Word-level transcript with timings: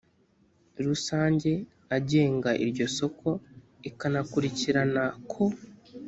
rusange 0.85 1.51
agenga 1.97 2.49
iryo 2.63 2.85
soko 2.97 3.29
ikanakurikirana 3.89 5.03
ko 5.31 5.43